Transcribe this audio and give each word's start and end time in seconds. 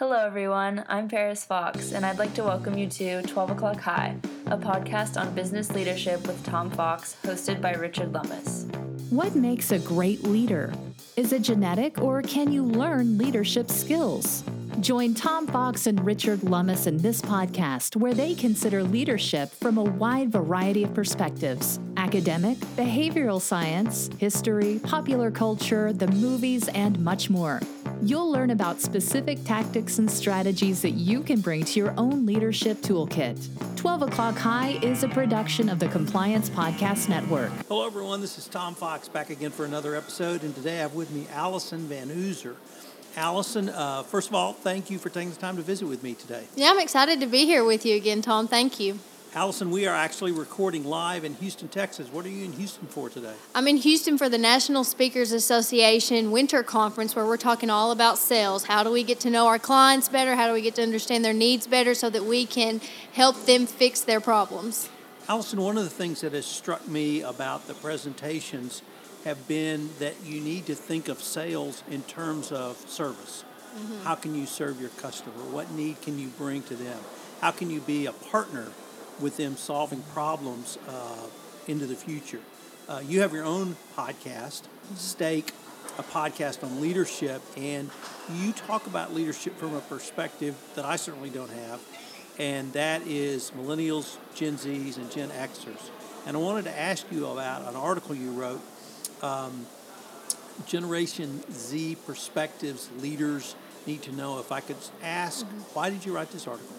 Hello, 0.00 0.16
everyone. 0.16 0.82
I'm 0.88 1.08
Paris 1.08 1.44
Fox, 1.44 1.92
and 1.92 2.06
I'd 2.06 2.18
like 2.18 2.32
to 2.32 2.42
welcome 2.42 2.78
you 2.78 2.86
to 2.86 3.20
12 3.20 3.50
O'Clock 3.50 3.80
High, 3.80 4.16
a 4.46 4.56
podcast 4.56 5.20
on 5.20 5.34
business 5.34 5.72
leadership 5.72 6.26
with 6.26 6.42
Tom 6.42 6.70
Fox, 6.70 7.18
hosted 7.22 7.60
by 7.60 7.74
Richard 7.74 8.14
Lummis. 8.14 8.66
What 9.10 9.34
makes 9.34 9.72
a 9.72 9.78
great 9.78 10.24
leader? 10.24 10.72
Is 11.18 11.34
it 11.34 11.42
genetic, 11.42 12.00
or 12.00 12.22
can 12.22 12.50
you 12.50 12.64
learn 12.64 13.18
leadership 13.18 13.70
skills? 13.70 14.42
Join 14.80 15.12
Tom 15.12 15.46
Fox 15.46 15.86
and 15.86 16.02
Richard 16.02 16.44
Lummis 16.44 16.86
in 16.86 16.96
this 16.96 17.20
podcast, 17.20 17.94
where 17.94 18.14
they 18.14 18.34
consider 18.34 18.82
leadership 18.82 19.50
from 19.50 19.76
a 19.76 19.84
wide 19.84 20.32
variety 20.32 20.82
of 20.82 20.94
perspectives 20.94 21.78
academic, 21.98 22.56
behavioral 22.74 23.38
science, 23.38 24.08
history, 24.16 24.80
popular 24.82 25.30
culture, 25.30 25.92
the 25.92 26.08
movies, 26.08 26.68
and 26.68 26.98
much 27.00 27.28
more. 27.28 27.60
You'll 28.02 28.30
learn 28.30 28.48
about 28.48 28.80
specific 28.80 29.44
tactics 29.44 29.98
and 29.98 30.10
strategies 30.10 30.80
that 30.80 30.92
you 30.92 31.22
can 31.22 31.40
bring 31.40 31.64
to 31.64 31.78
your 31.78 31.92
own 31.98 32.24
leadership 32.24 32.78
toolkit. 32.78 33.46
12 33.76 34.02
O'Clock 34.04 34.38
High 34.38 34.78
is 34.82 35.02
a 35.02 35.08
production 35.08 35.68
of 35.68 35.78
the 35.78 35.88
Compliance 35.88 36.48
Podcast 36.48 37.10
Network. 37.10 37.50
Hello, 37.68 37.86
everyone. 37.86 38.22
This 38.22 38.38
is 38.38 38.48
Tom 38.48 38.74
Fox 38.74 39.06
back 39.06 39.28
again 39.28 39.50
for 39.50 39.66
another 39.66 39.94
episode, 39.94 40.42
and 40.44 40.54
today 40.54 40.78
I 40.78 40.82
have 40.82 40.94
with 40.94 41.10
me 41.10 41.26
Allison 41.34 41.80
Van 41.80 42.08
Hooser. 42.08 42.54
Allison, 43.16 43.68
uh, 43.68 44.02
first 44.04 44.28
of 44.28 44.34
all, 44.34 44.54
thank 44.54 44.88
you 44.88 44.98
for 44.98 45.10
taking 45.10 45.30
the 45.30 45.36
time 45.36 45.56
to 45.56 45.62
visit 45.62 45.86
with 45.86 46.02
me 46.02 46.14
today. 46.14 46.44
Yeah, 46.56 46.70
I'm 46.70 46.80
excited 46.80 47.20
to 47.20 47.26
be 47.26 47.44
here 47.44 47.64
with 47.64 47.84
you 47.84 47.96
again, 47.96 48.22
Tom. 48.22 48.48
Thank 48.48 48.80
you. 48.80 48.98
Allison, 49.32 49.70
we 49.70 49.86
are 49.86 49.94
actually 49.94 50.32
recording 50.32 50.84
live 50.84 51.22
in 51.22 51.34
Houston, 51.34 51.68
Texas. 51.68 52.08
What 52.08 52.26
are 52.26 52.28
you 52.28 52.44
in 52.44 52.52
Houston 52.54 52.88
for 52.88 53.08
today? 53.08 53.34
I'm 53.54 53.68
in 53.68 53.76
Houston 53.76 54.18
for 54.18 54.28
the 54.28 54.38
National 54.38 54.82
Speakers 54.82 55.30
Association 55.30 56.32
Winter 56.32 56.64
Conference 56.64 57.14
where 57.14 57.24
we're 57.24 57.36
talking 57.36 57.70
all 57.70 57.92
about 57.92 58.18
sales. 58.18 58.64
How 58.64 58.82
do 58.82 58.90
we 58.90 59.04
get 59.04 59.20
to 59.20 59.30
know 59.30 59.46
our 59.46 59.60
clients 59.60 60.08
better? 60.08 60.34
How 60.34 60.48
do 60.48 60.52
we 60.52 60.62
get 60.62 60.74
to 60.74 60.82
understand 60.82 61.24
their 61.24 61.32
needs 61.32 61.68
better 61.68 61.94
so 61.94 62.10
that 62.10 62.24
we 62.24 62.44
can 62.44 62.80
help 63.12 63.46
them 63.46 63.66
fix 63.66 64.00
their 64.00 64.20
problems? 64.20 64.88
Allison, 65.28 65.60
one 65.60 65.78
of 65.78 65.84
the 65.84 65.90
things 65.90 66.22
that 66.22 66.32
has 66.32 66.44
struck 66.44 66.88
me 66.88 67.22
about 67.22 67.68
the 67.68 67.74
presentations 67.74 68.82
have 69.24 69.46
been 69.46 69.90
that 70.00 70.16
you 70.24 70.40
need 70.40 70.66
to 70.66 70.74
think 70.74 71.08
of 71.08 71.22
sales 71.22 71.84
in 71.88 72.02
terms 72.02 72.50
of 72.50 72.76
service. 72.90 73.44
Mm-hmm. 73.76 74.02
How 74.02 74.16
can 74.16 74.34
you 74.34 74.46
serve 74.46 74.80
your 74.80 74.90
customer? 74.90 75.44
What 75.52 75.70
need 75.70 76.02
can 76.02 76.18
you 76.18 76.28
bring 76.30 76.62
to 76.62 76.74
them? 76.74 76.98
How 77.40 77.52
can 77.52 77.70
you 77.70 77.80
be 77.80 78.06
a 78.06 78.12
partner 78.12 78.66
with 79.20 79.36
them 79.36 79.56
solving 79.56 80.02
problems 80.14 80.78
uh, 80.88 81.26
into 81.66 81.86
the 81.86 81.94
future? 81.94 82.40
Uh, 82.88 83.00
you 83.06 83.20
have 83.20 83.32
your 83.32 83.44
own 83.44 83.76
podcast. 83.96 84.62
Stake, 84.96 85.52
a 85.98 86.02
podcast 86.02 86.64
on 86.64 86.80
leadership, 86.80 87.40
and 87.56 87.90
you 88.34 88.52
talk 88.52 88.86
about 88.86 89.14
leadership 89.14 89.56
from 89.56 89.74
a 89.74 89.80
perspective 89.80 90.56
that 90.74 90.84
I 90.84 90.96
certainly 90.96 91.30
don't 91.30 91.50
have, 91.50 91.80
and 92.38 92.72
that 92.72 93.06
is 93.06 93.52
millennials, 93.52 94.16
Gen 94.34 94.56
Zs, 94.56 94.96
and 94.96 95.10
Gen 95.10 95.28
Xers. 95.28 95.90
And 96.26 96.36
I 96.36 96.40
wanted 96.40 96.64
to 96.64 96.78
ask 96.78 97.06
you 97.12 97.26
about 97.26 97.68
an 97.68 97.76
article 97.76 98.14
you 98.14 98.32
wrote 98.32 98.60
um, 99.22 99.66
Generation 100.66 101.42
Z 101.52 101.96
perspectives 102.06 102.90
leaders 102.98 103.54
need 103.86 104.02
to 104.02 104.12
know. 104.12 104.38
If 104.38 104.52
I 104.52 104.60
could 104.60 104.76
ask, 105.02 105.46
mm-hmm. 105.46 105.58
why 105.74 105.90
did 105.90 106.04
you 106.04 106.14
write 106.14 106.30
this 106.30 106.46
article? 106.46 106.76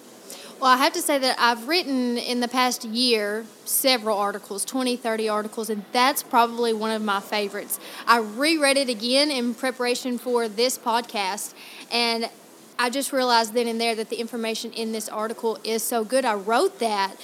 Well, 0.61 0.69
I 0.69 0.77
have 0.77 0.93
to 0.93 1.01
say 1.01 1.17
that 1.17 1.37
I've 1.39 1.67
written 1.67 2.19
in 2.19 2.39
the 2.39 2.47
past 2.47 2.85
year 2.85 3.45
several 3.65 4.15
articles, 4.15 4.63
20, 4.63 4.95
30 4.95 5.27
articles, 5.27 5.71
and 5.71 5.83
that's 5.91 6.21
probably 6.21 6.71
one 6.71 6.91
of 6.91 7.01
my 7.01 7.19
favorites. 7.19 7.79
I 8.05 8.19
reread 8.19 8.77
it 8.77 8.87
again 8.87 9.31
in 9.31 9.55
preparation 9.55 10.19
for 10.19 10.47
this 10.47 10.77
podcast, 10.77 11.55
and 11.91 12.29
I 12.77 12.91
just 12.91 13.11
realized 13.11 13.55
then 13.55 13.67
and 13.67 13.81
there 13.81 13.95
that 13.95 14.11
the 14.11 14.17
information 14.17 14.71
in 14.73 14.91
this 14.91 15.09
article 15.09 15.57
is 15.63 15.81
so 15.81 16.03
good. 16.03 16.25
I 16.25 16.35
wrote 16.35 16.77
that 16.77 17.15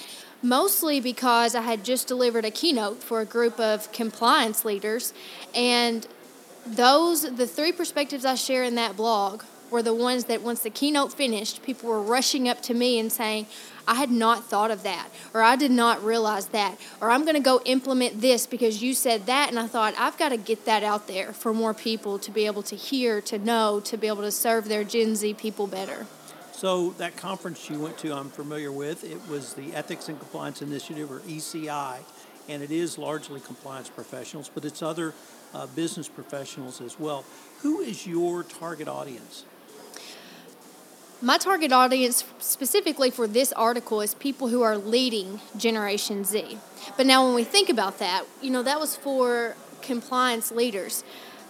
mostly 0.42 0.98
because 0.98 1.54
I 1.54 1.60
had 1.60 1.84
just 1.84 2.08
delivered 2.08 2.44
a 2.44 2.50
keynote 2.50 3.04
for 3.04 3.20
a 3.20 3.24
group 3.24 3.60
of 3.60 3.92
compliance 3.92 4.64
leaders. 4.64 5.14
And 5.54 6.04
those, 6.66 7.22
the 7.22 7.46
three 7.46 7.70
perspectives 7.70 8.24
I 8.24 8.34
share 8.34 8.64
in 8.64 8.74
that 8.74 8.96
blog, 8.96 9.44
were 9.70 9.82
the 9.82 9.94
ones 9.94 10.24
that 10.24 10.42
once 10.42 10.60
the 10.60 10.70
keynote 10.70 11.12
finished, 11.12 11.62
people 11.62 11.88
were 11.88 12.02
rushing 12.02 12.48
up 12.48 12.62
to 12.62 12.74
me 12.74 12.98
and 12.98 13.10
saying, 13.12 13.46
I 13.86 13.94
had 13.94 14.10
not 14.10 14.44
thought 14.44 14.70
of 14.70 14.82
that, 14.82 15.08
or 15.32 15.42
I 15.42 15.56
did 15.56 15.70
not 15.70 16.04
realize 16.04 16.48
that, 16.48 16.78
or 17.00 17.10
I'm 17.10 17.22
going 17.22 17.36
to 17.36 17.40
go 17.40 17.62
implement 17.64 18.20
this 18.20 18.46
because 18.46 18.82
you 18.82 18.92
said 18.92 19.24
that. 19.26 19.48
And 19.48 19.58
I 19.58 19.66
thought, 19.66 19.94
I've 19.98 20.18
got 20.18 20.28
to 20.28 20.36
get 20.36 20.66
that 20.66 20.82
out 20.82 21.06
there 21.06 21.32
for 21.32 21.54
more 21.54 21.72
people 21.72 22.18
to 22.18 22.30
be 22.30 22.44
able 22.44 22.62
to 22.64 22.76
hear, 22.76 23.22
to 23.22 23.38
know, 23.38 23.80
to 23.80 23.96
be 23.96 24.06
able 24.06 24.22
to 24.22 24.30
serve 24.30 24.68
their 24.68 24.84
Gen 24.84 25.16
Z 25.16 25.32
people 25.34 25.66
better. 25.66 26.06
So 26.52 26.90
that 26.98 27.16
conference 27.16 27.70
you 27.70 27.78
went 27.78 27.96
to, 27.98 28.12
I'm 28.12 28.28
familiar 28.28 28.70
with. 28.70 29.04
It 29.04 29.26
was 29.28 29.54
the 29.54 29.72
Ethics 29.74 30.08
and 30.08 30.18
Compliance 30.18 30.60
Initiative, 30.60 31.10
or 31.10 31.20
ECI, 31.20 31.98
and 32.48 32.62
it 32.62 32.70
is 32.70 32.98
largely 32.98 33.40
compliance 33.40 33.88
professionals, 33.88 34.50
but 34.52 34.64
it's 34.64 34.82
other 34.82 35.14
uh, 35.54 35.66
business 35.68 36.08
professionals 36.08 36.80
as 36.80 36.98
well. 36.98 37.24
Who 37.60 37.80
is 37.80 38.06
your 38.06 38.42
target 38.42 38.88
audience? 38.88 39.44
My 41.20 41.36
target 41.36 41.72
audience, 41.72 42.22
specifically 42.38 43.10
for 43.10 43.26
this 43.26 43.52
article, 43.54 44.00
is 44.00 44.14
people 44.14 44.48
who 44.48 44.62
are 44.62 44.78
leading 44.78 45.40
Generation 45.56 46.22
Z. 46.22 46.58
But 46.96 47.06
now, 47.06 47.26
when 47.26 47.34
we 47.34 47.42
think 47.42 47.68
about 47.68 47.98
that, 47.98 48.24
you 48.40 48.50
know, 48.50 48.62
that 48.62 48.78
was 48.78 48.94
for 48.94 49.56
compliance 49.82 50.52
leaders. 50.52 51.02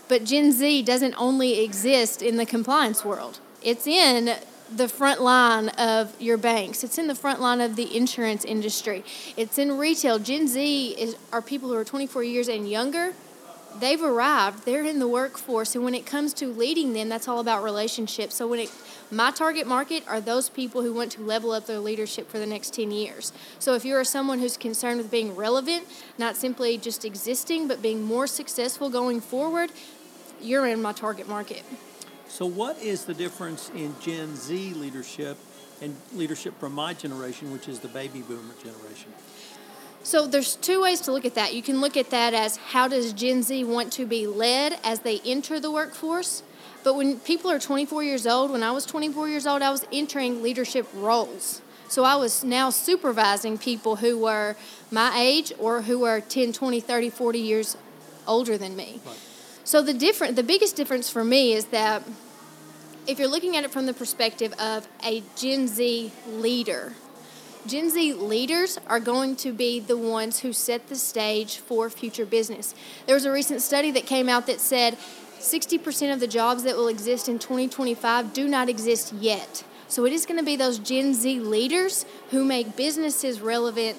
But 0.08 0.24
Gen 0.24 0.52
Z 0.52 0.82
doesn't 0.84 1.14
only 1.18 1.62
exist 1.62 2.22
in 2.22 2.38
the 2.38 2.46
compliance 2.46 3.04
world, 3.04 3.40
it's 3.62 3.86
in 3.86 4.36
the 4.74 4.88
front 4.88 5.20
line 5.20 5.68
of 5.70 6.18
your 6.20 6.38
banks. 6.38 6.82
It's 6.82 6.96
in 6.96 7.06
the 7.06 7.14
front 7.14 7.40
line 7.40 7.60
of 7.60 7.76
the 7.76 7.94
insurance 7.94 8.44
industry. 8.46 9.04
It's 9.36 9.58
in 9.58 9.76
retail. 9.76 10.18
Gen 10.18 10.48
Z 10.48 10.90
is 10.92 11.16
are 11.30 11.42
people 11.42 11.68
who 11.68 11.76
are 11.76 11.84
24 11.84 12.22
years 12.22 12.48
and 12.48 12.68
younger. 12.68 13.12
They've 13.80 14.02
arrived. 14.02 14.64
They're 14.64 14.84
in 14.84 14.98
the 14.98 15.08
workforce, 15.08 15.74
and 15.74 15.84
when 15.84 15.94
it 15.94 16.06
comes 16.06 16.32
to 16.34 16.48
leading 16.48 16.94
them, 16.94 17.10
that's 17.10 17.28
all 17.28 17.38
about 17.38 17.62
relationships. 17.62 18.34
So 18.34 18.48
when 18.48 18.60
it 18.60 18.72
my 19.10 19.30
target 19.30 19.66
market 19.66 20.04
are 20.06 20.20
those 20.20 20.48
people 20.48 20.82
who 20.82 20.92
want 20.92 21.12
to 21.12 21.22
level 21.22 21.52
up 21.52 21.66
their 21.66 21.78
leadership 21.78 22.28
for 22.28 22.38
the 22.38 22.46
next 22.46 22.74
10 22.74 22.90
years. 22.90 23.32
So 23.58 23.74
if 23.74 23.84
you're 23.84 24.04
someone 24.04 24.38
who's 24.38 24.56
concerned 24.56 24.98
with 24.98 25.10
being 25.10 25.34
relevant, 25.34 25.86
not 26.18 26.36
simply 26.36 26.76
just 26.78 27.04
existing, 27.04 27.68
but 27.68 27.80
being 27.80 28.02
more 28.02 28.26
successful 28.26 28.90
going 28.90 29.20
forward, 29.20 29.72
you're 30.40 30.66
in 30.66 30.82
my 30.82 30.92
target 30.92 31.28
market. 31.28 31.62
So, 32.28 32.44
what 32.44 32.78
is 32.82 33.06
the 33.06 33.14
difference 33.14 33.70
in 33.74 33.94
Gen 34.00 34.36
Z 34.36 34.74
leadership 34.74 35.38
and 35.80 35.96
leadership 36.12 36.58
from 36.60 36.74
my 36.74 36.92
generation, 36.92 37.50
which 37.50 37.68
is 37.68 37.80
the 37.80 37.88
baby 37.88 38.20
boomer 38.20 38.54
generation? 38.62 39.12
So 40.02 40.26
there's 40.26 40.56
two 40.56 40.80
ways 40.80 41.00
to 41.02 41.12
look 41.12 41.24
at 41.24 41.34
that. 41.34 41.54
You 41.54 41.62
can 41.62 41.80
look 41.80 41.96
at 41.96 42.10
that 42.10 42.32
as 42.32 42.56
how 42.56 42.88
does 42.88 43.12
Gen 43.12 43.42
Z 43.42 43.64
want 43.64 43.92
to 43.94 44.06
be 44.06 44.26
led 44.26 44.78
as 44.84 45.00
they 45.00 45.20
enter 45.24 45.60
the 45.60 45.70
workforce? 45.70 46.42
But 46.88 46.94
when 46.94 47.20
people 47.20 47.50
are 47.50 47.58
24 47.58 48.02
years 48.02 48.26
old, 48.26 48.50
when 48.50 48.62
I 48.62 48.70
was 48.70 48.86
24 48.86 49.28
years 49.28 49.46
old, 49.46 49.60
I 49.60 49.70
was 49.70 49.84
entering 49.92 50.42
leadership 50.42 50.88
roles. 50.94 51.60
So 51.88 52.02
I 52.02 52.16
was 52.16 52.42
now 52.42 52.70
supervising 52.70 53.58
people 53.58 53.96
who 53.96 54.16
were 54.16 54.56
my 54.90 55.12
age 55.14 55.52
or 55.58 55.82
who 55.82 55.98
were 55.98 56.22
10, 56.22 56.54
20, 56.54 56.80
30, 56.80 57.10
40 57.10 57.38
years 57.40 57.76
older 58.26 58.56
than 58.56 58.74
me. 58.74 59.02
Right. 59.04 59.18
So 59.64 59.82
the 59.82 59.92
different, 59.92 60.36
the 60.36 60.42
biggest 60.42 60.76
difference 60.76 61.10
for 61.10 61.24
me 61.24 61.52
is 61.52 61.66
that 61.66 62.04
if 63.06 63.18
you're 63.18 63.28
looking 63.28 63.54
at 63.54 63.64
it 63.64 63.70
from 63.70 63.84
the 63.84 63.92
perspective 63.92 64.54
of 64.58 64.88
a 65.04 65.22
Gen 65.36 65.68
Z 65.68 66.10
leader, 66.26 66.94
Gen 67.66 67.90
Z 67.90 68.14
leaders 68.14 68.78
are 68.86 69.00
going 69.00 69.36
to 69.36 69.52
be 69.52 69.78
the 69.78 69.98
ones 69.98 70.38
who 70.38 70.54
set 70.54 70.88
the 70.88 70.96
stage 70.96 71.58
for 71.58 71.90
future 71.90 72.24
business. 72.24 72.74
There 73.04 73.14
was 73.14 73.26
a 73.26 73.30
recent 73.30 73.60
study 73.60 73.90
that 73.90 74.06
came 74.06 74.30
out 74.30 74.46
that 74.46 74.58
said 74.58 74.96
60% 75.40 76.12
of 76.12 76.20
the 76.20 76.26
jobs 76.26 76.64
that 76.64 76.76
will 76.76 76.88
exist 76.88 77.28
in 77.28 77.38
2025 77.38 78.32
do 78.32 78.48
not 78.48 78.68
exist 78.68 79.12
yet. 79.14 79.64
So 79.88 80.04
it 80.04 80.12
is 80.12 80.26
going 80.26 80.38
to 80.38 80.44
be 80.44 80.56
those 80.56 80.78
Gen 80.78 81.14
Z 81.14 81.40
leaders 81.40 82.04
who 82.30 82.44
make 82.44 82.76
businesses 82.76 83.40
relevant 83.40 83.96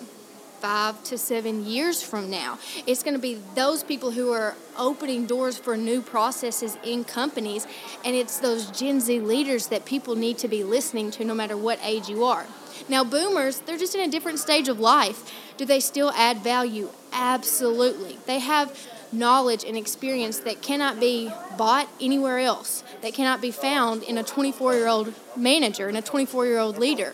five 0.60 1.02
to 1.06 1.18
seven 1.18 1.66
years 1.66 2.04
from 2.04 2.30
now. 2.30 2.60
It's 2.86 3.02
going 3.02 3.14
to 3.14 3.20
be 3.20 3.40
those 3.56 3.84
people 3.84 4.12
who 4.12 4.32
are 4.32 4.56
opening 4.78 5.26
doors 5.26 5.58
for 5.58 5.78
new 5.78 6.02
processes 6.02 6.78
in 6.84 7.06
companies, 7.06 7.66
and 8.04 8.16
it's 8.16 8.40
those 8.40 8.70
Gen 8.70 9.00
Z 9.00 9.20
leaders 9.22 9.68
that 9.68 9.86
people 9.86 10.16
need 10.16 10.38
to 10.40 10.48
be 10.48 10.64
listening 10.64 11.12
to 11.12 11.26
no 11.26 11.34
matter 11.34 11.56
what 11.56 11.80
age 11.82 12.10
you 12.10 12.26
are. 12.26 12.46
Now, 12.88 13.04
boomers, 13.04 13.60
they're 13.62 13.78
just 13.78 13.96
in 13.96 14.02
a 14.02 14.12
different 14.12 14.40
stage 14.40 14.68
of 14.68 14.80
life. 14.80 15.32
Do 15.58 15.66
they 15.66 15.80
still 15.80 16.12
add 16.12 16.38
value? 16.38 16.90
Absolutely. 17.12 18.18
They 18.26 18.40
have 18.40 18.78
knowledge 19.12 19.64
and 19.64 19.76
experience 19.76 20.40
that 20.40 20.62
cannot 20.62 21.00
be 21.00 21.32
bought 21.58 21.88
anywhere 22.00 22.40
else, 22.40 22.84
that 23.02 23.14
cannot 23.14 23.42
be 23.42 23.52
found 23.52 24.04
in 24.04 24.18
a 24.18 24.24
24 24.24 24.74
year 24.76 24.88
old 24.88 25.14
manager 25.36 25.88
and 25.88 25.98
a 25.98 26.02
24 26.02 26.46
year 26.46 26.60
old 26.60 26.78
leader. 26.78 27.14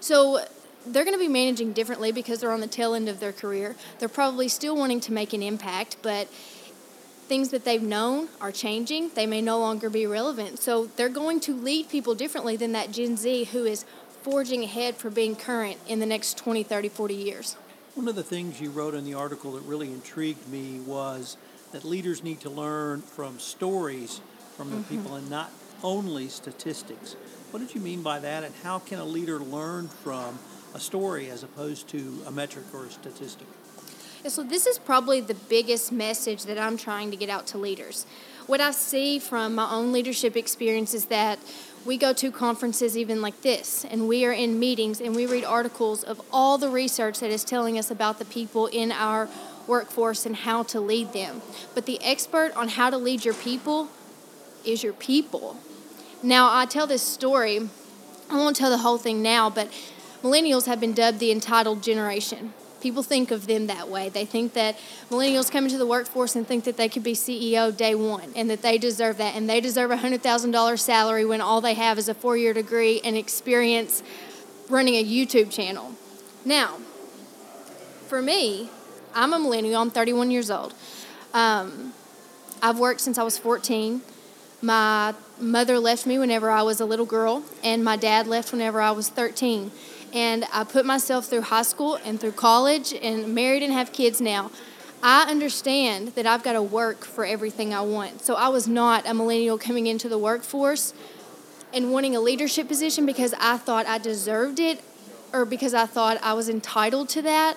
So, 0.00 0.44
they're 0.86 1.04
going 1.04 1.16
to 1.16 1.18
be 1.18 1.28
managing 1.28 1.72
differently 1.72 2.12
because 2.12 2.40
they're 2.40 2.52
on 2.52 2.60
the 2.60 2.66
tail 2.66 2.94
end 2.94 3.08
of 3.08 3.20
their 3.20 3.32
career. 3.32 3.76
They're 3.98 4.08
probably 4.08 4.48
still 4.48 4.76
wanting 4.76 5.00
to 5.00 5.12
make 5.12 5.32
an 5.32 5.42
impact, 5.42 5.96
but 6.02 6.28
things 7.28 7.50
that 7.50 7.64
they've 7.64 7.82
known 7.82 8.28
are 8.40 8.50
changing. 8.50 9.10
They 9.14 9.26
may 9.26 9.42
no 9.42 9.58
longer 9.58 9.90
be 9.90 10.06
relevant. 10.06 10.58
So 10.58 10.86
they're 10.96 11.10
going 11.10 11.40
to 11.40 11.54
lead 11.54 11.90
people 11.90 12.14
differently 12.14 12.56
than 12.56 12.72
that 12.72 12.90
Gen 12.90 13.16
Z 13.16 13.44
who 13.44 13.64
is 13.64 13.84
forging 14.22 14.64
ahead 14.64 14.96
for 14.96 15.10
being 15.10 15.36
current 15.36 15.78
in 15.86 16.00
the 16.00 16.06
next 16.06 16.38
20, 16.38 16.62
30, 16.62 16.88
40 16.88 17.14
years. 17.14 17.56
One 17.98 18.06
of 18.06 18.14
the 18.14 18.22
things 18.22 18.60
you 18.60 18.70
wrote 18.70 18.94
in 18.94 19.04
the 19.04 19.14
article 19.14 19.50
that 19.54 19.64
really 19.64 19.88
intrigued 19.88 20.48
me 20.48 20.78
was 20.78 21.36
that 21.72 21.82
leaders 21.82 22.22
need 22.22 22.38
to 22.42 22.48
learn 22.48 23.02
from 23.02 23.40
stories 23.40 24.20
from 24.56 24.70
the 24.70 24.76
mm-hmm. 24.76 24.96
people 24.98 25.16
and 25.16 25.28
not 25.28 25.50
only 25.82 26.28
statistics. 26.28 27.16
What 27.50 27.58
did 27.58 27.74
you 27.74 27.80
mean 27.80 28.02
by 28.02 28.20
that, 28.20 28.44
and 28.44 28.54
how 28.62 28.78
can 28.78 29.00
a 29.00 29.04
leader 29.04 29.40
learn 29.40 29.88
from 29.88 30.38
a 30.74 30.78
story 30.78 31.28
as 31.28 31.42
opposed 31.42 31.88
to 31.88 32.22
a 32.24 32.30
metric 32.30 32.66
or 32.72 32.84
a 32.84 32.90
statistic? 32.90 33.48
Yeah, 34.22 34.30
so, 34.30 34.44
this 34.44 34.68
is 34.68 34.78
probably 34.78 35.20
the 35.20 35.34
biggest 35.34 35.90
message 35.90 36.44
that 36.44 36.56
I'm 36.56 36.76
trying 36.76 37.10
to 37.10 37.16
get 37.16 37.28
out 37.28 37.48
to 37.48 37.58
leaders. 37.58 38.06
What 38.46 38.60
I 38.60 38.70
see 38.70 39.18
from 39.18 39.56
my 39.56 39.68
own 39.70 39.90
leadership 39.90 40.36
experience 40.36 40.94
is 40.94 41.06
that 41.06 41.40
we 41.88 41.96
go 41.96 42.12
to 42.12 42.30
conferences 42.30 42.98
even 42.98 43.22
like 43.22 43.40
this, 43.40 43.82
and 43.86 44.06
we 44.06 44.22
are 44.26 44.32
in 44.32 44.58
meetings 44.58 45.00
and 45.00 45.16
we 45.16 45.24
read 45.24 45.42
articles 45.42 46.04
of 46.04 46.20
all 46.30 46.58
the 46.58 46.68
research 46.68 47.18
that 47.20 47.30
is 47.30 47.42
telling 47.42 47.78
us 47.78 47.90
about 47.90 48.18
the 48.18 48.26
people 48.26 48.66
in 48.66 48.92
our 48.92 49.26
workforce 49.66 50.26
and 50.26 50.36
how 50.36 50.62
to 50.62 50.78
lead 50.78 51.14
them. 51.14 51.40
But 51.74 51.86
the 51.86 51.98
expert 52.04 52.52
on 52.54 52.68
how 52.68 52.90
to 52.90 52.98
lead 52.98 53.24
your 53.24 53.32
people 53.32 53.88
is 54.66 54.82
your 54.82 54.92
people. 54.92 55.56
Now, 56.22 56.54
I 56.54 56.66
tell 56.66 56.86
this 56.86 57.00
story, 57.00 57.70
I 58.30 58.36
won't 58.36 58.56
tell 58.56 58.68
the 58.68 58.78
whole 58.78 58.98
thing 58.98 59.22
now, 59.22 59.48
but 59.48 59.72
millennials 60.22 60.66
have 60.66 60.80
been 60.80 60.92
dubbed 60.92 61.20
the 61.20 61.32
entitled 61.32 61.82
generation. 61.82 62.52
People 62.80 63.02
think 63.02 63.30
of 63.30 63.46
them 63.46 63.66
that 63.66 63.88
way. 63.88 64.08
They 64.08 64.24
think 64.24 64.52
that 64.54 64.78
millennials 65.10 65.50
come 65.50 65.64
into 65.64 65.78
the 65.78 65.86
workforce 65.86 66.36
and 66.36 66.46
think 66.46 66.64
that 66.64 66.76
they 66.76 66.88
could 66.88 67.02
be 67.02 67.14
CEO 67.14 67.76
day 67.76 67.94
one 67.94 68.32
and 68.36 68.48
that 68.50 68.62
they 68.62 68.78
deserve 68.78 69.18
that 69.18 69.34
and 69.34 69.48
they 69.48 69.60
deserve 69.60 69.90
a 69.90 69.96
$100,000 69.96 70.78
salary 70.78 71.24
when 71.24 71.40
all 71.40 71.60
they 71.60 71.74
have 71.74 71.98
is 71.98 72.08
a 72.08 72.14
four 72.14 72.36
year 72.36 72.54
degree 72.54 73.00
and 73.02 73.16
experience 73.16 74.02
running 74.68 74.94
a 74.94 75.04
YouTube 75.04 75.50
channel. 75.50 75.92
Now, 76.44 76.78
for 78.06 78.22
me, 78.22 78.70
I'm 79.14 79.32
a 79.32 79.38
millennial, 79.38 79.80
I'm 79.80 79.90
31 79.90 80.30
years 80.30 80.50
old. 80.50 80.74
Um, 81.34 81.92
I've 82.62 82.78
worked 82.78 83.00
since 83.00 83.18
I 83.18 83.22
was 83.22 83.38
14. 83.38 84.02
My 84.60 85.14
mother 85.40 85.78
left 85.78 86.06
me 86.06 86.18
whenever 86.18 86.50
I 86.50 86.62
was 86.62 86.80
a 86.80 86.84
little 86.84 87.06
girl, 87.06 87.44
and 87.62 87.84
my 87.84 87.96
dad 87.96 88.26
left 88.26 88.50
whenever 88.52 88.80
I 88.80 88.90
was 88.90 89.08
13. 89.08 89.70
And 90.12 90.46
I 90.52 90.64
put 90.64 90.86
myself 90.86 91.26
through 91.26 91.42
high 91.42 91.62
school 91.62 91.98
and 92.04 92.20
through 92.20 92.32
college 92.32 92.94
and 92.94 93.34
married 93.34 93.62
and 93.62 93.72
have 93.72 93.92
kids 93.92 94.20
now. 94.20 94.50
I 95.02 95.30
understand 95.30 96.08
that 96.08 96.26
I've 96.26 96.42
got 96.42 96.54
to 96.54 96.62
work 96.62 97.04
for 97.04 97.24
everything 97.24 97.72
I 97.72 97.82
want. 97.82 98.22
So 98.22 98.34
I 98.34 98.48
was 98.48 98.66
not 98.66 99.06
a 99.06 99.14
millennial 99.14 99.58
coming 99.58 99.86
into 99.86 100.08
the 100.08 100.18
workforce 100.18 100.92
and 101.72 101.92
wanting 101.92 102.16
a 102.16 102.20
leadership 102.20 102.66
position 102.66 103.06
because 103.06 103.34
I 103.38 103.58
thought 103.58 103.86
I 103.86 103.98
deserved 103.98 104.58
it 104.58 104.80
or 105.32 105.44
because 105.44 105.74
I 105.74 105.86
thought 105.86 106.18
I 106.22 106.32
was 106.32 106.48
entitled 106.48 107.08
to 107.10 107.22
that. 107.22 107.56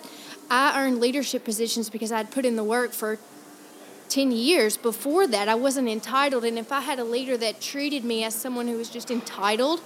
I 0.49 0.83
earned 0.83 0.99
leadership 0.99 1.45
positions 1.45 1.89
because 1.89 2.11
I'd 2.11 2.29
put 2.29 2.45
in 2.45 2.57
the 2.57 2.63
work 2.63 2.91
for 2.91 3.17
10 4.09 4.33
years 4.33 4.75
before 4.75 5.25
that. 5.27 5.47
I 5.47 5.55
wasn't 5.55 5.87
entitled. 5.87 6.43
And 6.43 6.59
if 6.59 6.71
I 6.71 6.81
had 6.81 6.99
a 6.99 7.05
leader 7.05 7.37
that 7.37 7.61
treated 7.61 8.03
me 8.03 8.23
as 8.25 8.35
someone 8.35 8.67
who 8.67 8.75
was 8.75 8.89
just 8.89 9.09
entitled 9.09 9.81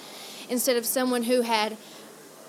instead 0.49 0.75
of 0.75 0.85
someone 0.85 1.23
who 1.23 1.41
had 1.41 1.77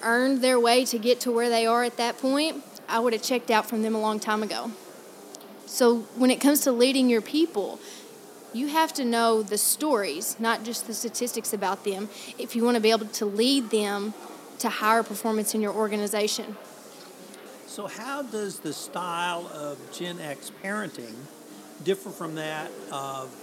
earned 0.03 0.43
their 0.43 0.59
way 0.59 0.85
to 0.87 0.99
get 0.99 1.21
to 1.21 1.33
where 1.33 1.49
they 1.49 1.67
are 1.67 1.85
at 1.85 1.97
that 1.97 2.19
point, 2.19 2.63
I 2.89 2.99
would 2.99 3.13
have 3.13 3.23
checked 3.23 3.51
out 3.51 3.67
from 3.67 3.83
them 3.83 3.95
a 3.95 4.01
long 4.01 4.21
time 4.21 4.43
ago. 4.43 4.71
So 5.67 6.01
when 6.17 6.31
it 6.31 6.41
comes 6.41 6.61
to 6.61 6.73
leading 6.73 7.11
your 7.11 7.21
people, 7.21 7.81
you 8.53 8.69
have 8.69 8.93
to 8.95 9.05
know 9.05 9.43
the 9.43 9.59
stories, 9.59 10.39
not 10.39 10.65
just 10.65 10.87
the 10.87 10.95
statistics 10.95 11.53
about 11.53 11.85
them, 11.85 12.09
if 12.39 12.57
you 12.57 12.65
want 12.65 12.77
to 12.77 12.81
be 12.81 12.91
able 12.91 13.07
to 13.07 13.27
lead 13.27 13.71
them 13.71 14.15
to 14.61 14.69
higher 14.69 15.03
performance 15.03 15.55
in 15.55 15.61
your 15.61 15.75
organization. 15.75 16.57
So, 17.67 17.87
how 17.87 18.23
does 18.23 18.61
the 18.61 18.73
style 18.73 19.47
of 19.53 19.79
Gen 19.93 20.19
X 20.19 20.51
parenting 20.65 21.15
differ 21.85 22.09
from 22.09 22.37
that 22.37 22.71
of, 22.91 23.35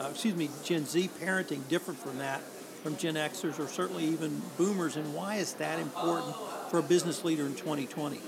uh, 0.00 0.08
excuse 0.10 0.34
me, 0.34 0.48
Gen 0.64 0.86
Z 0.86 1.10
parenting 1.20 1.68
different 1.68 2.00
from 2.00 2.16
that 2.18 2.40
from 2.86 2.96
Gen 2.96 3.16
Xers 3.16 3.58
or 3.58 3.66
certainly 3.66 4.04
even 4.04 4.40
boomers, 4.56 4.94
and 4.94 5.12
why 5.12 5.38
is 5.38 5.54
that 5.54 5.80
important 5.80 6.36
for 6.70 6.78
a 6.78 6.82
business 6.84 7.24
leader 7.24 7.44
in 7.44 7.56
2020? 7.56 8.20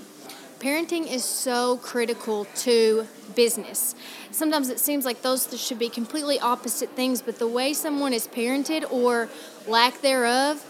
Parenting 0.59 1.09
is 1.09 1.23
so 1.23 1.77
critical 1.77 2.43
to 2.57 3.07
business. 3.37 3.95
Sometimes 4.31 4.67
it 4.67 4.77
seems 4.77 5.05
like 5.05 5.21
those 5.21 5.47
should 5.57 5.79
be 5.79 5.87
completely 5.87 6.41
opposite 6.41 6.89
things, 6.89 7.21
but 7.21 7.39
the 7.39 7.47
way 7.47 7.71
someone 7.71 8.11
is 8.11 8.27
parented 8.27 8.83
or 8.91 9.29
lack 9.65 10.01
thereof 10.01 10.61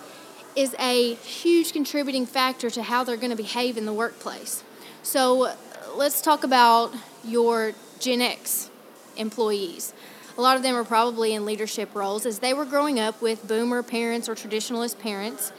is 0.55 0.75
a 0.77 1.15
huge 1.15 1.73
contributing 1.73 2.27
factor 2.27 2.69
to 2.69 2.83
how 2.83 3.03
they're 3.03 3.17
going 3.17 3.31
to 3.31 3.35
behave 3.35 3.75
in 3.75 3.87
the 3.87 3.93
workplace. 3.93 4.63
So 5.01 5.55
let's 5.95 6.21
talk 6.21 6.43
about 6.43 6.93
your 7.25 7.71
Gen 7.97 8.21
X 8.21 8.69
employees. 9.17 9.95
A 10.39 10.41
lot 10.41 10.55
of 10.55 10.63
them 10.63 10.73
are 10.77 10.85
probably 10.85 11.33
in 11.33 11.43
leadership 11.43 11.93
roles 11.93 12.25
as 12.25 12.39
they 12.39 12.53
were 12.53 12.63
growing 12.63 12.97
up 12.97 13.21
with 13.21 13.45
boomer 13.45 13.83
parents 13.83 14.29
or 14.29 14.35
traditionalist 14.35 14.97
parents. 14.97 15.51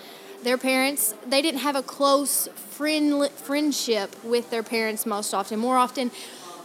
Their 0.43 0.56
parents, 0.56 1.15
they 1.29 1.43
didn't 1.43 1.61
have 1.61 1.77
a 1.77 1.82
close 1.82 2.49
friend, 2.49 3.29
friendship 3.32 4.17
with 4.25 4.49
their 4.49 4.62
parents 4.62 5.05
most 5.05 5.35
often. 5.35 5.59
More 5.59 5.77
often 5.77 6.11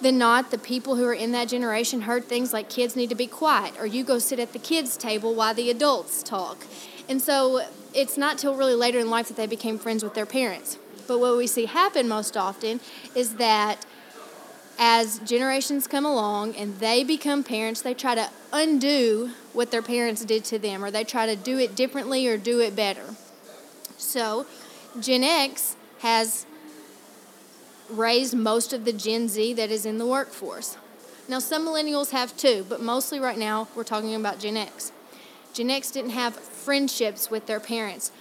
than 0.02 0.18
not, 0.18 0.50
the 0.50 0.58
people 0.58 0.96
who 0.96 1.04
are 1.04 1.14
in 1.14 1.34
that 1.34 1.50
generation 1.50 2.04
heard 2.04 2.24
things 2.24 2.54
like 2.54 2.70
kids 2.70 2.96
need 2.96 3.10
to 3.10 3.16
be 3.16 3.28
quiet 3.28 3.74
or 3.82 3.86
you 3.86 4.02
go 4.06 4.18
sit 4.18 4.40
at 4.40 4.54
the 4.54 4.60
kids' 4.60 4.96
table 4.96 5.36
while 5.36 5.54
the 5.54 5.70
adults 5.70 6.24
talk. 6.24 6.66
And 7.10 7.22
so 7.22 7.68
it's 7.94 8.18
not 8.18 8.38
till 8.38 8.56
really 8.56 8.76
later 8.76 9.00
in 9.00 9.10
life 9.10 9.28
that 9.28 9.36
they 9.36 9.46
became 9.46 9.78
friends 9.78 10.06
with 10.06 10.14
their 10.14 10.26
parents. 10.26 10.78
But 11.06 11.20
what 11.20 11.36
we 11.36 11.48
see 11.48 11.66
happen 11.66 12.08
most 12.08 12.38
often 12.38 12.80
is 13.14 13.36
that 13.36 13.86
as 14.78 15.20
generations 15.20 15.88
come 15.88 16.06
along 16.06 16.56
and 16.56 16.80
they 16.80 17.04
become 17.04 17.44
parents, 17.44 17.82
they 17.82 17.94
try 17.94 18.16
to 18.16 18.30
undo 18.52 19.32
what 19.54 19.72
their 19.72 19.82
parents 19.82 20.26
did 20.26 20.44
to 20.46 20.60
them, 20.60 20.84
or 20.84 20.92
they 20.92 21.04
try 21.04 21.26
to 21.26 21.36
do 21.36 21.58
it 21.58 21.76
differently 21.76 22.28
or 22.28 22.38
do 22.38 22.60
it 22.60 22.76
better. 22.76 23.16
So, 23.98 24.46
Gen 25.00 25.24
X 25.24 25.76
has 26.00 26.46
raised 27.90 28.34
most 28.34 28.74
of 28.74 28.86
the 28.86 28.94
Gen 28.94 29.28
Z 29.28 29.54
that 29.54 29.72
is 29.72 29.86
in 29.86 29.98
the 29.98 30.06
workforce. 30.06 30.78
Now, 31.28 31.40
some 31.40 31.66
millennials 31.66 32.12
have 32.12 32.36
too, 32.38 32.66
but 32.68 32.82
mostly 32.82 33.20
right 33.20 33.38
now 33.38 33.68
we're 33.76 33.84
talking 33.84 34.14
about 34.14 34.40
Gen 34.40 34.58
X. 34.58 34.92
Gen 35.54 35.72
X 35.72 35.92
didn't 35.92 36.12
have 36.12 36.36
friendships 36.36 37.32
with 37.32 37.48
their 37.48 37.60
parents. 37.60 38.12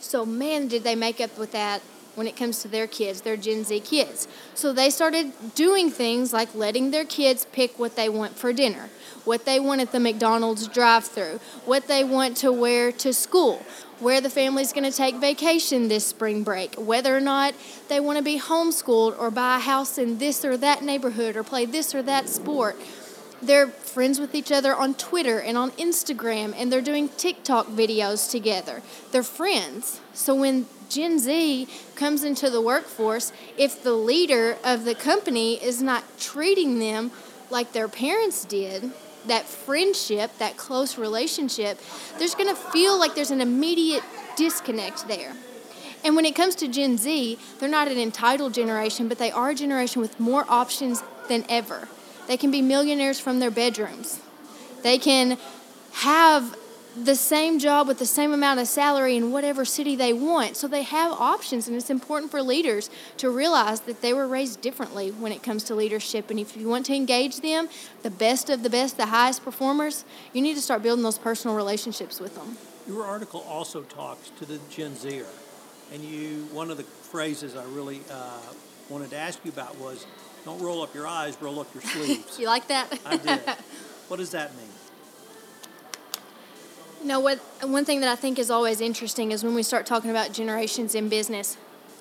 So, 0.00 0.24
man, 0.24 0.68
did 0.68 0.84
they 0.84 0.94
make 0.94 1.20
up 1.20 1.36
with 1.38 1.52
that 1.52 1.82
when 2.14 2.26
it 2.26 2.36
comes 2.36 2.62
to 2.62 2.68
their 2.68 2.86
kids, 2.86 3.22
their 3.22 3.36
Gen 3.36 3.64
Z 3.64 3.80
kids. 3.80 4.28
So 4.54 4.72
they 4.72 4.90
started 4.90 5.32
doing 5.54 5.90
things 5.90 6.32
like 6.32 6.54
letting 6.54 6.90
their 6.90 7.04
kids 7.04 7.46
pick 7.52 7.78
what 7.78 7.96
they 7.96 8.08
want 8.08 8.36
for 8.36 8.52
dinner, 8.52 8.90
what 9.24 9.44
they 9.44 9.58
want 9.58 9.80
at 9.80 9.92
the 9.92 10.00
McDonald's 10.00 10.68
drive 10.68 11.04
through, 11.04 11.40
what 11.64 11.88
they 11.88 12.04
want 12.04 12.36
to 12.38 12.52
wear 12.52 12.92
to 12.92 13.12
school, 13.12 13.62
where 14.00 14.20
the 14.20 14.30
family's 14.30 14.72
going 14.72 14.90
to 14.90 14.96
take 14.96 15.16
vacation 15.16 15.88
this 15.88 16.06
spring 16.06 16.42
break, 16.42 16.74
whether 16.74 17.16
or 17.16 17.20
not 17.20 17.54
they 17.88 18.00
want 18.00 18.18
to 18.18 18.24
be 18.24 18.38
homeschooled 18.38 19.18
or 19.18 19.30
buy 19.30 19.56
a 19.56 19.60
house 19.60 19.98
in 19.98 20.18
this 20.18 20.44
or 20.44 20.56
that 20.56 20.82
neighborhood 20.82 21.36
or 21.36 21.42
play 21.42 21.64
this 21.64 21.94
or 21.94 22.02
that 22.02 22.28
sport. 22.28 22.76
They're 23.44 23.68
friends 23.68 24.18
with 24.18 24.34
each 24.34 24.50
other 24.50 24.74
on 24.74 24.94
Twitter 24.94 25.38
and 25.38 25.58
on 25.58 25.72
Instagram, 25.72 26.54
and 26.56 26.72
they're 26.72 26.80
doing 26.80 27.10
TikTok 27.10 27.66
videos 27.66 28.30
together. 28.30 28.82
They're 29.12 29.22
friends. 29.22 30.00
So 30.14 30.34
when 30.34 30.66
Gen 30.88 31.18
Z 31.18 31.68
comes 31.94 32.24
into 32.24 32.48
the 32.48 32.60
workforce, 32.60 33.32
if 33.58 33.82
the 33.82 33.92
leader 33.92 34.56
of 34.64 34.84
the 34.84 34.94
company 34.94 35.62
is 35.62 35.82
not 35.82 36.04
treating 36.18 36.78
them 36.78 37.10
like 37.50 37.72
their 37.72 37.88
parents 37.88 38.44
did, 38.44 38.90
that 39.26 39.44
friendship, 39.44 40.36
that 40.38 40.56
close 40.56 40.96
relationship, 40.96 41.78
there's 42.18 42.34
going 42.34 42.48
to 42.48 42.56
feel 42.56 42.98
like 42.98 43.14
there's 43.14 43.30
an 43.30 43.40
immediate 43.40 44.02
disconnect 44.36 45.06
there. 45.08 45.34
And 46.04 46.16
when 46.16 46.24
it 46.26 46.34
comes 46.34 46.54
to 46.56 46.68
Gen 46.68 46.98
Z, 46.98 47.38
they're 47.58 47.68
not 47.68 47.88
an 47.88 47.98
entitled 47.98 48.54
generation, 48.54 49.08
but 49.08 49.18
they 49.18 49.30
are 49.30 49.50
a 49.50 49.54
generation 49.54 50.02
with 50.02 50.20
more 50.20 50.44
options 50.48 51.02
than 51.28 51.44
ever. 51.48 51.88
They 52.26 52.36
can 52.36 52.50
be 52.50 52.62
millionaires 52.62 53.20
from 53.20 53.38
their 53.38 53.50
bedrooms. 53.50 54.20
They 54.82 54.98
can 54.98 55.38
have 55.92 56.56
the 56.96 57.16
same 57.16 57.58
job 57.58 57.88
with 57.88 57.98
the 57.98 58.06
same 58.06 58.32
amount 58.32 58.60
of 58.60 58.68
salary 58.68 59.16
in 59.16 59.32
whatever 59.32 59.64
city 59.64 59.96
they 59.96 60.12
want. 60.12 60.56
So 60.56 60.68
they 60.68 60.82
have 60.82 61.12
options, 61.12 61.66
and 61.66 61.76
it's 61.76 61.90
important 61.90 62.30
for 62.30 62.40
leaders 62.40 62.88
to 63.16 63.30
realize 63.30 63.80
that 63.80 64.00
they 64.00 64.12
were 64.12 64.28
raised 64.28 64.60
differently 64.60 65.10
when 65.10 65.32
it 65.32 65.42
comes 65.42 65.64
to 65.64 65.74
leadership. 65.74 66.30
And 66.30 66.38
if 66.38 66.56
you 66.56 66.68
want 66.68 66.86
to 66.86 66.94
engage 66.94 67.40
them, 67.40 67.68
the 68.02 68.10
best 68.10 68.48
of 68.48 68.62
the 68.62 68.70
best, 68.70 68.96
the 68.96 69.06
highest 69.06 69.44
performers, 69.44 70.04
you 70.32 70.40
need 70.40 70.54
to 70.54 70.62
start 70.62 70.82
building 70.82 71.02
those 71.02 71.18
personal 71.18 71.56
relationships 71.56 72.20
with 72.20 72.36
them. 72.36 72.56
Your 72.86 73.04
article 73.04 73.44
also 73.48 73.82
talks 73.82 74.30
to 74.38 74.44
the 74.44 74.60
Gen 74.70 74.94
Zer, 74.94 75.26
and 75.92 76.04
you 76.04 76.46
one 76.52 76.70
of 76.70 76.76
the 76.76 76.82
phrases 76.84 77.56
I 77.56 77.64
really 77.64 78.00
uh, 78.10 78.38
wanted 78.88 79.10
to 79.10 79.16
ask 79.16 79.40
you 79.44 79.50
about 79.50 79.78
was 79.78 80.06
Don't 80.44 80.60
roll 80.60 80.82
up 80.82 80.94
your 80.94 81.06
eyes, 81.06 81.36
roll 81.40 81.60
up 81.60 81.72
your 81.74 81.82
sleeves. 81.94 82.38
You 82.38 82.46
like 82.46 82.68
that? 82.68 82.98
I 83.04 83.16
did. 83.16 83.40
What 84.08 84.18
does 84.18 84.32
that 84.32 84.54
mean? 84.54 84.68
You 87.00 87.08
know 87.08 87.20
what? 87.20 87.38
One 87.62 87.86
thing 87.86 88.00
that 88.00 88.10
I 88.10 88.16
think 88.16 88.38
is 88.38 88.50
always 88.50 88.82
interesting 88.82 89.32
is 89.32 89.42
when 89.42 89.54
we 89.54 89.62
start 89.62 89.86
talking 89.86 90.10
about 90.10 90.32
generations 90.34 90.94
in 90.94 91.08
business. 91.08 91.56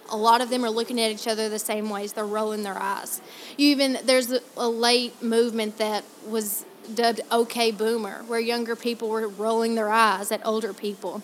A 0.10 0.18
lot 0.18 0.42
of 0.42 0.50
them 0.50 0.66
are 0.66 0.70
looking 0.70 1.00
at 1.00 1.12
each 1.12 1.30
other 1.30 1.48
the 1.48 1.60
same 1.60 1.90
ways. 1.90 2.12
They're 2.12 2.26
rolling 2.26 2.64
their 2.64 2.78
eyes. 2.78 3.22
You 3.58 3.70
even 3.70 4.00
there's 4.04 4.34
a, 4.34 4.42
a 4.58 4.68
late 4.68 5.24
movement 5.24 5.78
that 5.78 6.04
was 6.28 6.66
dubbed 6.94 7.22
OK 7.32 7.72
Boomer," 7.72 8.24
where 8.28 8.40
younger 8.40 8.76
people 8.76 9.08
were 9.10 9.30
rolling 9.30 9.76
their 9.76 9.90
eyes 9.90 10.30
at 10.30 10.46
older 10.46 10.74
people. 10.74 11.24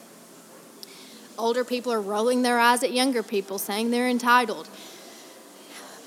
Older 1.38 1.66
people 1.66 1.92
are 1.92 2.02
rolling 2.02 2.42
their 2.42 2.58
eyes 2.58 2.84
at 2.84 2.94
younger 2.94 3.22
people, 3.22 3.60
saying 3.60 3.92
they're 3.92 4.10
entitled. 4.10 4.70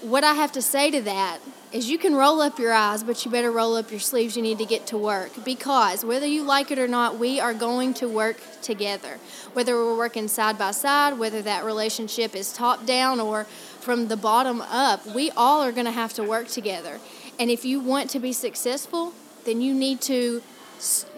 What 0.02 0.24
I 0.24 0.34
have 0.34 0.50
to 0.52 0.62
say 0.62 0.90
to 0.90 1.00
that 1.02 1.38
is 1.72 1.88
you 1.88 1.96
can 1.96 2.16
roll 2.16 2.40
up 2.40 2.58
your 2.58 2.72
eyes, 2.72 3.04
but 3.04 3.24
you 3.24 3.30
better 3.30 3.52
roll 3.52 3.76
up 3.76 3.92
your 3.92 4.00
sleeves. 4.00 4.36
You 4.36 4.42
need 4.42 4.58
to 4.58 4.64
get 4.64 4.88
to 4.88 4.98
work 4.98 5.30
because 5.44 6.04
whether 6.04 6.26
you 6.26 6.42
like 6.42 6.72
it 6.72 6.78
or 6.80 6.88
not, 6.88 7.18
we 7.18 7.38
are 7.38 7.54
going 7.54 7.94
to 7.94 8.08
work 8.08 8.36
together. 8.62 9.18
Whether 9.52 9.76
we're 9.76 9.96
working 9.96 10.26
side 10.26 10.58
by 10.58 10.72
side, 10.72 11.18
whether 11.18 11.40
that 11.42 11.64
relationship 11.64 12.34
is 12.34 12.52
top 12.52 12.84
down 12.84 13.20
or 13.20 13.44
from 13.78 14.08
the 14.08 14.16
bottom 14.16 14.60
up, 14.60 15.06
we 15.06 15.30
all 15.30 15.62
are 15.62 15.70
going 15.70 15.86
to 15.86 15.92
have 15.92 16.12
to 16.14 16.24
work 16.24 16.48
together. 16.48 16.98
And 17.38 17.48
if 17.48 17.64
you 17.64 17.78
want 17.78 18.10
to 18.10 18.18
be 18.18 18.32
successful, 18.32 19.14
then 19.44 19.60
you 19.60 19.72
need 19.72 20.00
to 20.02 20.42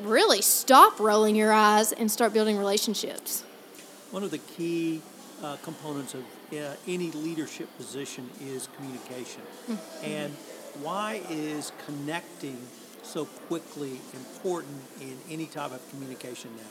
really 0.02 0.42
stop 0.42 1.00
rolling 1.00 1.36
your 1.36 1.52
eyes 1.52 1.92
and 1.92 2.10
start 2.10 2.34
building 2.34 2.58
relationships. 2.58 3.44
One 4.10 4.22
of 4.22 4.30
the 4.30 4.38
key 4.38 5.00
uh, 5.42 5.56
components 5.62 6.12
of 6.12 6.22
uh, 6.60 6.74
any 6.86 7.10
leadership 7.10 7.68
position 7.76 8.28
is 8.40 8.68
communication. 8.76 9.42
Mm-hmm. 9.68 10.04
And 10.04 10.32
why 10.82 11.22
is 11.30 11.72
connecting 11.86 12.58
so 13.02 13.26
quickly 13.48 14.00
important 14.12 14.82
in 15.00 15.16
any 15.30 15.46
type 15.46 15.72
of 15.72 15.90
communication 15.90 16.50
now? 16.56 16.62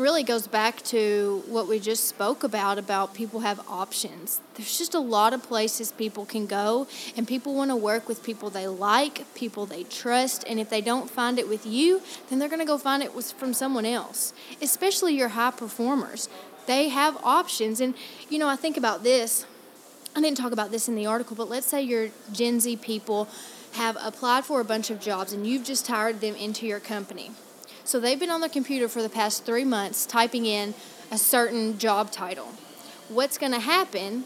really 0.00 0.22
goes 0.22 0.46
back 0.46 0.80
to 0.82 1.42
what 1.46 1.68
we 1.68 1.78
just 1.78 2.08
spoke 2.08 2.42
about 2.42 2.78
about 2.78 3.12
people 3.12 3.40
have 3.40 3.60
options 3.68 4.40
there's 4.54 4.78
just 4.78 4.94
a 4.94 4.98
lot 4.98 5.34
of 5.34 5.42
places 5.42 5.92
people 5.92 6.24
can 6.24 6.46
go 6.46 6.86
and 7.16 7.28
people 7.28 7.54
want 7.54 7.70
to 7.70 7.76
work 7.76 8.08
with 8.08 8.22
people 8.22 8.48
they 8.48 8.66
like 8.66 9.22
people 9.34 9.66
they 9.66 9.84
trust 9.84 10.42
and 10.48 10.58
if 10.58 10.70
they 10.70 10.80
don't 10.80 11.10
find 11.10 11.38
it 11.38 11.46
with 11.46 11.66
you 11.66 12.00
then 12.30 12.38
they're 12.38 12.48
going 12.48 12.60
to 12.60 12.66
go 12.66 12.78
find 12.78 13.02
it 13.02 13.14
with, 13.14 13.30
from 13.32 13.52
someone 13.52 13.84
else 13.84 14.32
especially 14.62 15.14
your 15.14 15.28
high 15.28 15.50
performers 15.50 16.30
they 16.70 16.88
have 16.88 17.16
options. 17.24 17.80
And, 17.80 17.94
you 18.28 18.38
know, 18.38 18.48
I 18.48 18.56
think 18.56 18.76
about 18.76 19.02
this. 19.02 19.44
I 20.14 20.20
didn't 20.20 20.38
talk 20.38 20.52
about 20.52 20.70
this 20.70 20.88
in 20.88 20.94
the 20.94 21.06
article, 21.06 21.36
but 21.36 21.48
let's 21.48 21.66
say 21.66 21.82
your 21.82 22.10
Gen 22.32 22.60
Z 22.60 22.76
people 22.76 23.28
have 23.72 23.96
applied 24.00 24.44
for 24.44 24.60
a 24.60 24.64
bunch 24.64 24.90
of 24.90 25.00
jobs 25.00 25.32
and 25.32 25.46
you've 25.46 25.64
just 25.64 25.86
hired 25.86 26.20
them 26.20 26.34
into 26.34 26.66
your 26.66 26.80
company. 26.80 27.30
So 27.84 28.00
they've 28.00 28.18
been 28.18 28.30
on 28.30 28.40
their 28.40 28.50
computer 28.50 28.88
for 28.88 29.02
the 29.02 29.08
past 29.08 29.44
three 29.44 29.64
months 29.64 30.06
typing 30.06 30.46
in 30.46 30.74
a 31.10 31.18
certain 31.18 31.78
job 31.78 32.10
title. 32.10 32.48
What's 33.08 33.38
going 33.38 33.52
to 33.52 33.60
happen 33.60 34.24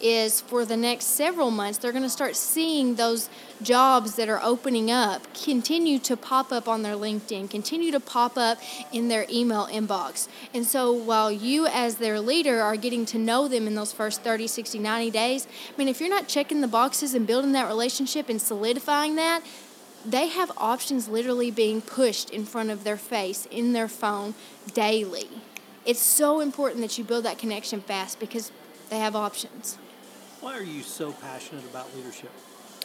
is 0.00 0.40
for 0.40 0.64
the 0.64 0.76
next 0.76 1.06
several 1.06 1.50
months, 1.50 1.78
they're 1.78 1.92
going 1.92 2.04
to 2.04 2.08
start 2.08 2.36
seeing 2.36 2.94
those 2.94 3.28
jobs 3.62 4.16
that 4.16 4.28
are 4.28 4.40
opening 4.42 4.90
up 4.90 5.22
continue 5.34 5.98
to 5.98 6.16
pop 6.16 6.52
up 6.52 6.68
on 6.68 6.82
their 6.82 6.94
LinkedIn, 6.94 7.50
continue 7.50 7.90
to 7.90 8.00
pop 8.00 8.36
up 8.36 8.58
in 8.92 9.08
their 9.08 9.26
email 9.30 9.66
inbox. 9.66 10.28
And 10.54 10.64
so 10.66 10.92
while 10.92 11.30
you, 11.32 11.66
as 11.66 11.96
their 11.96 12.20
leader, 12.20 12.60
are 12.60 12.76
getting 12.76 13.04
to 13.06 13.18
know 13.18 13.48
them 13.48 13.66
in 13.66 13.74
those 13.74 13.92
first 13.92 14.22
30, 14.22 14.46
60, 14.46 14.78
90 14.78 15.10
days, 15.10 15.46
I 15.46 15.76
mean, 15.76 15.88
if 15.88 16.00
you're 16.00 16.10
not 16.10 16.28
checking 16.28 16.60
the 16.60 16.68
boxes 16.68 17.14
and 17.14 17.26
building 17.26 17.52
that 17.52 17.66
relationship 17.66 18.28
and 18.28 18.40
solidifying 18.40 19.16
that, 19.16 19.42
they 20.04 20.28
have 20.28 20.52
options 20.56 21.08
literally 21.08 21.50
being 21.50 21.82
pushed 21.82 22.30
in 22.30 22.44
front 22.44 22.70
of 22.70 22.84
their 22.84 22.96
face 22.96 23.46
in 23.50 23.72
their 23.72 23.88
phone 23.88 24.34
daily. 24.72 25.28
It's 25.84 26.00
so 26.00 26.40
important 26.40 26.82
that 26.82 26.98
you 26.98 27.04
build 27.04 27.24
that 27.24 27.38
connection 27.38 27.80
fast 27.80 28.20
because 28.20 28.52
they 28.90 28.98
have 28.98 29.16
options. 29.16 29.78
Why 30.40 30.56
are 30.56 30.62
you 30.62 30.82
so 30.82 31.10
passionate 31.10 31.64
about 31.64 31.94
leadership? 31.96 32.30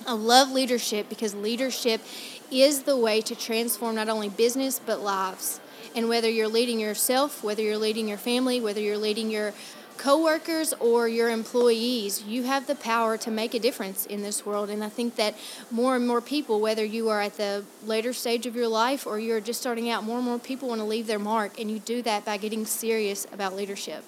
I 0.07 0.13
love 0.13 0.51
leadership 0.51 1.07
because 1.07 1.35
leadership 1.35 2.01
is 2.49 2.83
the 2.83 2.97
way 2.97 3.21
to 3.21 3.35
transform 3.35 3.95
not 3.95 4.09
only 4.09 4.27
business 4.27 4.79
but 4.79 5.01
lives. 5.01 5.59
And 5.95 6.09
whether 6.09 6.27
you're 6.27 6.47
leading 6.47 6.79
yourself, 6.79 7.43
whether 7.43 7.61
you're 7.61 7.77
leading 7.77 8.07
your 8.07 8.17
family, 8.17 8.59
whether 8.59 8.81
you're 8.81 8.97
leading 8.97 9.29
your 9.29 9.53
coworkers 9.97 10.73
or 10.79 11.07
your 11.07 11.29
employees, 11.29 12.23
you 12.23 12.41
have 12.43 12.65
the 12.65 12.73
power 12.73 13.17
to 13.17 13.29
make 13.29 13.53
a 13.53 13.59
difference 13.59 14.07
in 14.07 14.23
this 14.23 14.43
world. 14.43 14.71
And 14.71 14.83
I 14.83 14.89
think 14.89 15.15
that 15.17 15.35
more 15.69 15.95
and 15.95 16.07
more 16.07 16.21
people, 16.21 16.59
whether 16.59 16.83
you 16.83 17.09
are 17.09 17.21
at 17.21 17.37
the 17.37 17.63
later 17.85 18.13
stage 18.13 18.47
of 18.47 18.55
your 18.55 18.67
life 18.67 19.05
or 19.05 19.19
you're 19.19 19.39
just 19.39 19.61
starting 19.61 19.91
out, 19.91 20.03
more 20.03 20.17
and 20.17 20.25
more 20.25 20.39
people 20.39 20.69
want 20.69 20.81
to 20.81 20.85
leave 20.85 21.05
their 21.05 21.19
mark. 21.19 21.59
And 21.59 21.69
you 21.69 21.77
do 21.77 22.01
that 22.01 22.25
by 22.25 22.37
getting 22.37 22.65
serious 22.65 23.27
about 23.31 23.55
leadership. 23.55 24.03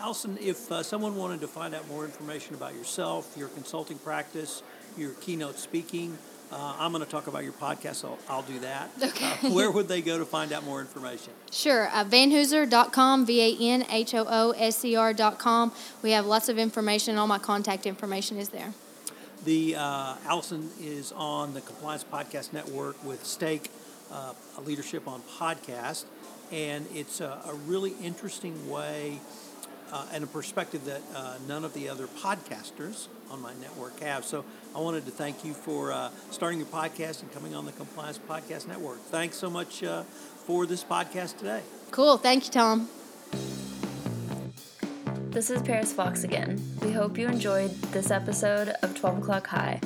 Alison, 0.00 0.38
if 0.40 0.70
uh, 0.70 0.82
someone 0.82 1.16
wanted 1.16 1.40
to 1.40 1.48
find 1.48 1.74
out 1.74 1.88
more 1.88 2.04
information 2.04 2.54
about 2.54 2.74
yourself, 2.74 3.34
your 3.36 3.48
consulting 3.48 3.98
practice, 3.98 4.62
your 4.96 5.12
keynote 5.12 5.58
speaking, 5.58 6.18
uh, 6.52 6.76
I'm 6.78 6.92
going 6.92 7.04
to 7.04 7.10
talk 7.10 7.26
about 7.26 7.42
your 7.42 7.54
podcast, 7.54 7.96
so 7.96 8.18
I'll, 8.28 8.42
do 8.42 8.60
that. 8.60 8.90
Okay. 9.02 9.32
Uh, 9.42 9.50
where 9.50 9.70
would 9.70 9.88
they 9.88 10.00
go 10.00 10.18
to 10.18 10.24
find 10.24 10.52
out 10.52 10.64
more 10.64 10.80
information? 10.80 11.32
Sure. 11.50 11.88
Uh, 11.88 12.04
vanhooser.com, 12.04 13.26
V 13.26 13.40
A 13.40 13.72
N 13.72 13.86
H 13.90 14.14
O 14.14 14.24
O 14.28 14.50
S 14.52 14.76
C 14.78 14.94
R.com. 14.94 15.72
We 16.02 16.12
have 16.12 16.26
lots 16.26 16.48
of 16.48 16.58
information. 16.58 17.18
All 17.18 17.26
my 17.26 17.38
contact 17.38 17.86
information 17.86 18.38
is 18.38 18.50
there. 18.50 18.74
The 19.44 19.76
uh, 19.76 20.16
Alison 20.26 20.70
is 20.80 21.12
on 21.12 21.54
the 21.54 21.60
Compliance 21.60 22.04
Podcast 22.04 22.52
Network 22.52 23.02
with 23.04 23.24
Stake, 23.24 23.70
uh, 24.12 24.32
Leadership 24.64 25.08
on 25.08 25.22
Podcast, 25.22 26.04
and 26.52 26.86
it's 26.94 27.20
a, 27.20 27.40
a 27.46 27.54
really 27.66 27.94
interesting 28.02 28.68
way 28.70 29.20
uh, 29.92 30.06
and 30.12 30.24
a 30.24 30.26
perspective 30.26 30.84
that 30.84 31.02
uh, 31.14 31.34
none 31.48 31.64
of 31.64 31.74
the 31.74 31.88
other 31.88 32.06
podcasters 32.06 33.08
on 33.30 33.40
my 33.40 33.52
network 33.60 34.00
have. 34.00 34.24
So 34.24 34.44
I 34.74 34.80
wanted 34.80 35.04
to 35.06 35.10
thank 35.10 35.44
you 35.44 35.54
for 35.54 35.92
uh, 35.92 36.10
starting 36.30 36.58
your 36.58 36.68
podcast 36.68 37.22
and 37.22 37.32
coming 37.32 37.54
on 37.54 37.66
the 37.66 37.72
Compliance 37.72 38.18
Podcast 38.18 38.68
Network. 38.68 39.00
Thanks 39.00 39.36
so 39.36 39.50
much 39.50 39.82
uh, 39.82 40.02
for 40.46 40.66
this 40.66 40.84
podcast 40.84 41.38
today. 41.38 41.62
Cool. 41.90 42.18
Thank 42.18 42.46
you, 42.46 42.52
Tom. 42.52 42.88
This 45.30 45.50
is 45.50 45.60
Paris 45.62 45.92
Fox 45.92 46.24
again. 46.24 46.62
We 46.80 46.92
hope 46.92 47.18
you 47.18 47.28
enjoyed 47.28 47.70
this 47.92 48.10
episode 48.10 48.68
of 48.82 48.98
12 48.98 49.18
O'Clock 49.18 49.46
High, 49.46 49.80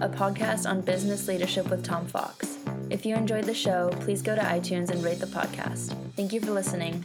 a 0.00 0.08
podcast 0.08 0.68
on 0.68 0.80
business 0.80 1.28
leadership 1.28 1.68
with 1.68 1.84
Tom 1.84 2.06
Fox. 2.06 2.56
If 2.88 3.04
you 3.04 3.14
enjoyed 3.14 3.44
the 3.44 3.54
show, 3.54 3.90
please 4.00 4.22
go 4.22 4.34
to 4.34 4.40
iTunes 4.40 4.90
and 4.90 5.04
rate 5.04 5.18
the 5.18 5.26
podcast. 5.26 5.94
Thank 6.16 6.32
you 6.32 6.40
for 6.40 6.52
listening. 6.52 7.04